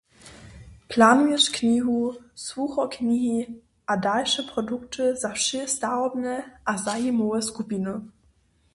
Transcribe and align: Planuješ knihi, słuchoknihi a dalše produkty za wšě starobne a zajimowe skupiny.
Planuješ 0.87 1.49
knihi, 1.51 2.07
słuchoknihi 2.35 3.61
a 3.87 3.97
dalše 3.97 4.43
produkty 4.53 5.15
za 5.23 5.29
wšě 5.35 5.61
starobne 5.75 6.35
a 6.69 6.77
zajimowe 6.85 7.41
skupiny. 7.49 7.93